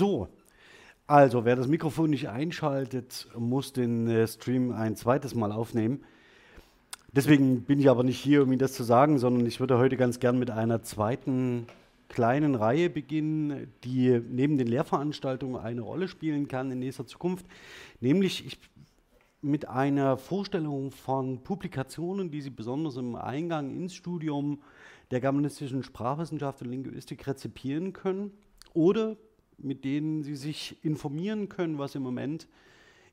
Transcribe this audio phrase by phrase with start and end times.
[0.00, 0.28] So,
[1.06, 6.02] also wer das Mikrofon nicht einschaltet, muss den äh, Stream ein zweites Mal aufnehmen.
[7.12, 9.98] Deswegen bin ich aber nicht hier, um Ihnen das zu sagen, sondern ich würde heute
[9.98, 11.66] ganz gern mit einer zweiten
[12.08, 17.44] kleinen Reihe beginnen, die neben den Lehrveranstaltungen eine Rolle spielen kann in nächster Zukunft.
[18.00, 18.58] Nämlich ich,
[19.42, 24.62] mit einer Vorstellung von Publikationen, die Sie besonders im Eingang ins Studium
[25.10, 28.30] der germanistischen Sprachwissenschaft und Linguistik rezipieren können
[28.72, 29.18] oder
[29.62, 32.48] mit denen Sie sich informieren können, was im Moment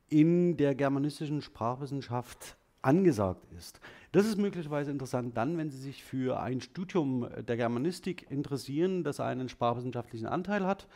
[0.10, 3.80] in der germanistischen Sprachwissenschaft angesagt ist.
[4.12, 9.20] Das ist möglicherweise interessant dann, wenn Sie sich für ein Studium der Germanistik interessieren, das
[9.20, 10.88] einen sprachwissenschaftlichen Anteil hat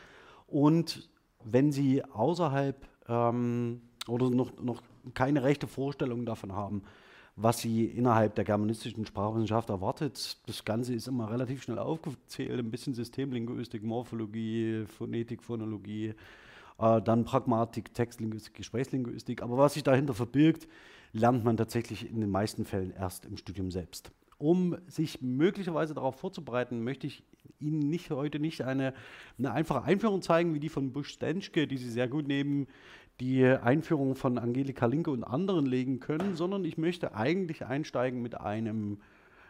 [0.48, 1.10] und
[1.44, 4.82] wenn Sie außerhalb ähm, oder noch, noch
[5.14, 6.84] keine rechte Vorstellung davon haben,
[7.42, 10.38] was sie innerhalb der germanistischen Sprachwissenschaft erwartet.
[10.46, 16.14] Das Ganze ist immer relativ schnell aufgezählt, ein bisschen Systemlinguistik, Morphologie, Phonetik, Phonologie,
[16.80, 19.42] äh, dann Pragmatik, Textlinguistik, Gesprächslinguistik.
[19.42, 20.68] Aber was sich dahinter verbirgt,
[21.14, 24.12] lernt man tatsächlich in den meisten Fällen erst im Studium selbst.
[24.38, 27.24] Um sich möglicherweise darauf vorzubereiten, möchte ich
[27.60, 28.94] Ihnen nicht, heute nicht eine,
[29.38, 32.68] eine einfache Einführung zeigen, wie die von Busch-Stenschke, die Sie sehr gut neben
[33.20, 38.40] die Einführung von Angelika Linke und anderen legen können, sondern ich möchte eigentlich einsteigen mit
[38.40, 39.00] einem,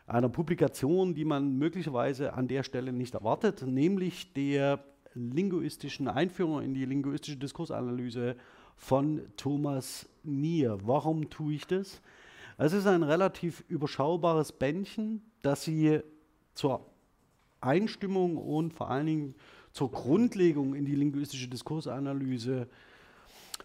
[0.07, 6.73] einer Publikation, die man möglicherweise an der Stelle nicht erwartet, nämlich der linguistischen Einführung in
[6.73, 8.35] die linguistische Diskursanalyse
[8.75, 10.79] von Thomas Nier.
[10.83, 12.01] Warum tue ich das?
[12.57, 16.01] Es ist ein relativ überschaubares Bändchen, das Sie
[16.53, 16.90] zur
[17.61, 19.35] Einstimmung und vor allen Dingen
[19.71, 22.67] zur Grundlegung in die linguistische Diskursanalyse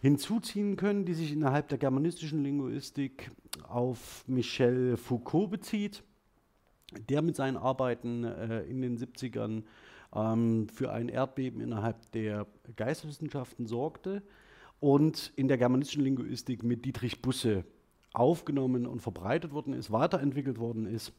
[0.01, 3.31] hinzuziehen können, die sich innerhalb der germanistischen Linguistik
[3.69, 6.03] auf Michel Foucault bezieht,
[7.09, 9.65] der mit seinen Arbeiten äh, in den 70ern
[10.15, 14.23] ähm, für ein Erdbeben innerhalb der Geisteswissenschaften sorgte
[14.81, 17.65] und in der germanistischen Linguistik mit Dietrich Busse
[18.13, 21.13] aufgenommen und verbreitet worden ist, weiterentwickelt worden ist.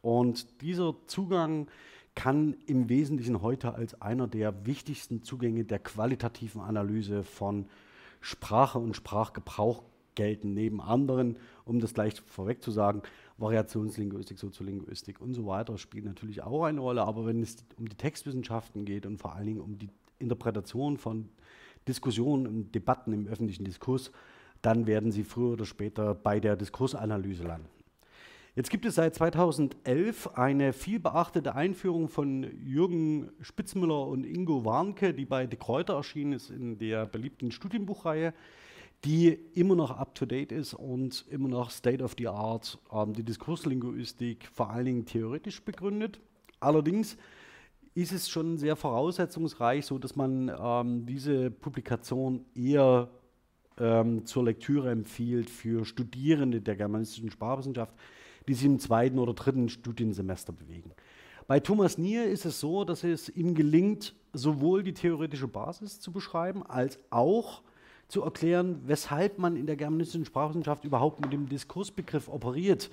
[0.00, 1.68] Und dieser Zugang
[2.14, 7.66] kann im Wesentlichen heute als einer der wichtigsten Zugänge der qualitativen Analyse von
[8.20, 9.82] Sprache und Sprachgebrauch
[10.14, 13.02] gelten, neben anderen, um das gleich vorweg zu sagen,
[13.38, 17.96] Variationslinguistik, Soziolinguistik und so weiter spielen natürlich auch eine Rolle, aber wenn es um die
[17.96, 21.28] Textwissenschaften geht und vor allen Dingen um die Interpretation von
[21.88, 24.12] Diskussionen und Debatten im öffentlichen Diskurs,
[24.60, 27.81] dann werden sie früher oder später bei der Diskursanalyse landen.
[28.54, 35.14] Jetzt gibt es seit 2011 eine viel beachtete Einführung von Jürgen Spitzmüller und Ingo Warnke,
[35.14, 38.34] die bei De Kräuter erschienen ist in der beliebten Studienbuchreihe,
[39.06, 44.46] die immer noch up-to-date ist und immer noch State of the Art ähm, die Diskurslinguistik
[44.52, 46.20] vor allen Dingen theoretisch begründet.
[46.60, 47.16] Allerdings
[47.94, 53.08] ist es schon sehr voraussetzungsreich, so dass man ähm, diese Publikation eher
[53.78, 57.94] ähm, zur Lektüre empfiehlt für Studierende der germanistischen Sprachwissenschaft,
[58.48, 60.92] die sich im zweiten oder dritten Studiensemester bewegen.
[61.46, 66.12] Bei Thomas Nier ist es so, dass es ihm gelingt, sowohl die theoretische Basis zu
[66.12, 67.62] beschreiben, als auch
[68.08, 72.90] zu erklären, weshalb man in der germanistischen Sprachwissenschaft überhaupt mit dem Diskursbegriff operiert.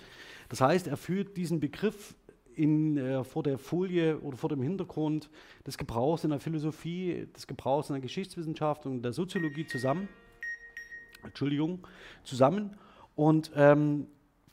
[0.47, 2.15] Das heißt, er führt diesen Begriff
[2.55, 5.29] in, äh, vor der Folie oder vor dem Hintergrund
[5.65, 10.09] des Gebrauchs in der Philosophie, des Gebrauchs in der Geschichtswissenschaft und der Soziologie zusammen.
[11.23, 11.87] Entschuldigung,
[12.23, 12.77] zusammen.
[13.15, 14.07] Und ähm,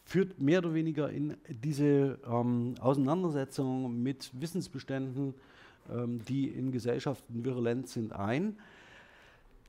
[0.07, 5.35] führt mehr oder weniger in diese ähm, Auseinandersetzung mit Wissensbeständen,
[5.93, 8.57] ähm, die in Gesellschaften virulent sind, ein,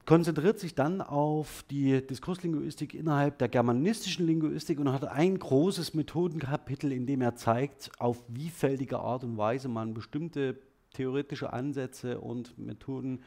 [0.06, 6.92] konzentriert sich dann auf die Diskurslinguistik innerhalb der germanistischen Linguistik und hat ein großes Methodenkapitel,
[6.92, 10.56] in dem er zeigt, auf vielfältige Art und Weise man bestimmte
[10.94, 13.22] theoretische Ansätze und Methoden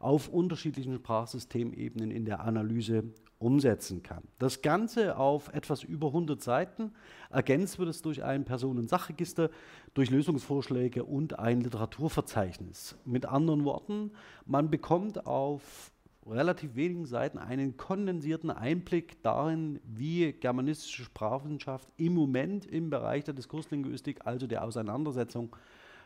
[0.00, 3.04] auf unterschiedlichen Sprachsystemebenen in der Analyse
[3.38, 4.22] umsetzen kann.
[4.38, 6.92] Das Ganze auf etwas über 100 Seiten.
[7.30, 9.50] Ergänzt wird es durch ein Personen- und Sachregister,
[9.94, 12.96] durch Lösungsvorschläge und ein Literaturverzeichnis.
[13.04, 14.12] Mit anderen Worten,
[14.46, 15.92] man bekommt auf
[16.26, 23.34] relativ wenigen Seiten einen kondensierten Einblick darin, wie germanistische Sprachwissenschaft im Moment im Bereich der
[23.34, 25.54] Diskurslinguistik, also der Auseinandersetzung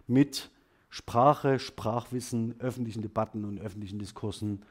[0.06, 0.50] mit
[0.91, 4.62] Sprache, Sprachwissen, öffentlichen Debatten und öffentlichen Diskursen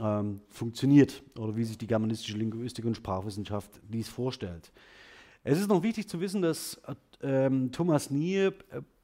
[0.00, 4.72] ähm, funktioniert oder wie sich die germanistische Linguistik und Sprachwissenschaft dies vorstellt.
[5.44, 6.80] Es ist noch wichtig zu wissen, dass
[7.22, 8.52] ähm, Thomas Nie äh,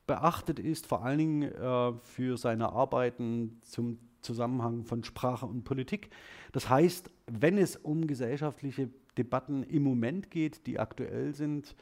[0.06, 6.10] beachtet ist, vor allen Dingen äh, für seine Arbeiten zum Zusammenhang von Sprache und Politik.
[6.52, 11.74] Das heißt, wenn es um gesellschaftliche Debatten im Moment geht, die aktuell sind,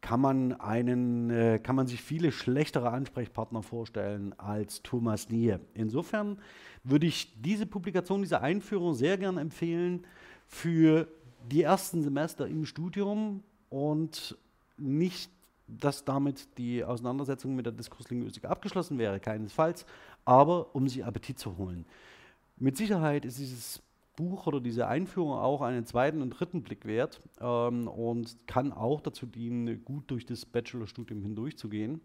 [0.00, 5.56] kann man, einen, äh, kann man sich viele schlechtere Ansprechpartner vorstellen als Thomas Nie.
[5.74, 6.38] Insofern
[6.84, 10.06] würde ich diese Publikation, diese Einführung sehr gern empfehlen
[10.46, 11.08] für
[11.50, 14.36] die ersten Semester im Studium und
[14.76, 15.30] nicht,
[15.66, 19.86] dass damit die Auseinandersetzung mit der Diskurslinguistik abgeschlossen wäre, keinesfalls,
[20.24, 21.84] aber um sich Appetit zu holen.
[22.58, 23.82] Mit Sicherheit ist dieses
[24.16, 29.00] Buch oder diese Einführung auch einen zweiten und dritten Blick wert ähm, und kann auch
[29.00, 32.00] dazu dienen, gut durch das Bachelorstudium hindurchzugehen,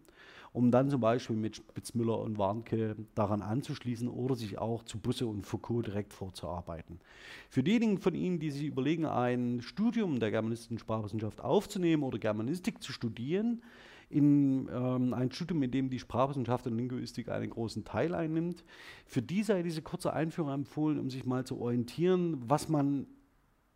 [0.52, 5.26] um dann zum Beispiel mit Spitzmüller und Warnke daran anzuschließen oder sich auch zu Busse
[5.26, 7.00] und Foucault direkt vorzuarbeiten.
[7.48, 12.82] Für diejenigen von Ihnen, die sich überlegen, ein Studium der germanistischen Sprachwissenschaft aufzunehmen oder Germanistik
[12.82, 13.62] zu studieren,
[14.12, 18.64] in ähm, ein Studium, in dem die Sprachwissenschaft und Linguistik einen großen Teil einnimmt.
[19.06, 23.06] Für die sei diese kurze Einführung empfohlen, um sich mal zu orientieren, was man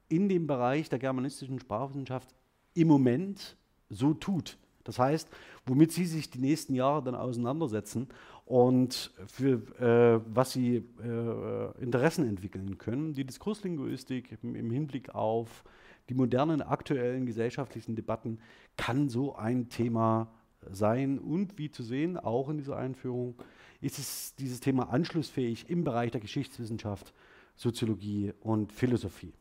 [0.08, 2.34] in dem Bereich der germanistischen Sprachwissenschaft
[2.74, 3.56] im Moment
[3.88, 4.58] so tut.
[4.84, 5.28] Das heißt,
[5.64, 8.08] womit Sie sich die nächsten Jahre dann auseinandersetzen
[8.44, 13.12] und für äh, was Sie äh, Interessen entwickeln können.
[13.12, 15.64] Die Diskurslinguistik im, im Hinblick auf
[16.08, 18.38] die modernen aktuellen gesellschaftlichen Debatten
[18.76, 20.28] kann so ein Thema
[20.70, 21.18] sein.
[21.18, 23.34] Und wie zu sehen, auch in dieser Einführung,
[23.80, 27.12] ist es dieses Thema anschlussfähig im Bereich der Geschichtswissenschaft,
[27.56, 29.32] Soziologie und Philosophie.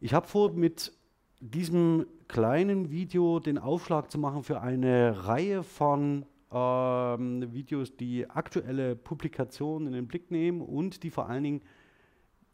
[0.00, 0.92] Ich habe vor, mit
[1.40, 8.96] diesem kleinen Video den Aufschlag zu machen für eine Reihe von ähm, Videos, die aktuelle
[8.96, 11.62] Publikationen in den Blick nehmen und die vor allen Dingen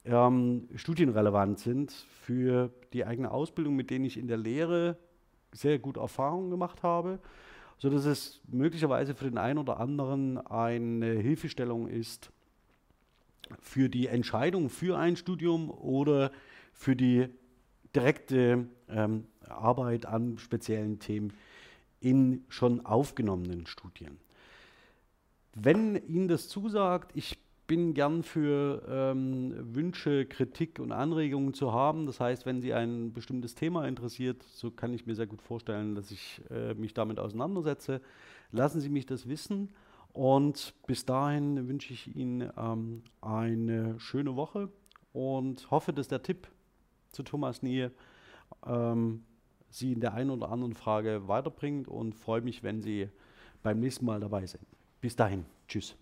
[0.06, 1.93] ähm, studienrelevant sind
[2.23, 4.97] für die eigene Ausbildung, mit denen ich in der Lehre
[5.53, 7.19] sehr gut Erfahrungen gemacht habe,
[7.79, 12.31] sodass es möglicherweise für den einen oder anderen eine Hilfestellung ist
[13.61, 16.32] für die Entscheidung für ein Studium oder
[16.73, 17.29] für die
[17.94, 21.32] direkte ähm, Arbeit an speziellen Themen
[22.00, 24.19] in schon aufgenommenen Studien.
[25.55, 32.07] Wenn Ihnen das zusagt, ich bin gern für ähm, Wünsche, Kritik und Anregungen zu haben.
[32.07, 35.95] Das heißt, wenn Sie ein bestimmtes Thema interessiert, so kann ich mir sehr gut vorstellen,
[35.95, 38.01] dass ich äh, mich damit auseinandersetze.
[38.53, 39.75] Lassen Sie mich das wissen.
[40.13, 44.71] Und bis dahin wünsche ich Ihnen ähm, eine schöne Woche
[45.12, 46.49] und hoffe, dass der Tipp
[47.11, 47.93] zu Thomas Nähe
[48.65, 49.25] ähm,
[49.69, 53.09] Sie in der einen oder anderen Frage weiterbringt und freue mich, wenn Sie
[53.62, 54.65] beim nächsten Mal dabei sind.
[55.01, 55.45] Bis dahin.
[55.69, 55.97] Tschüss.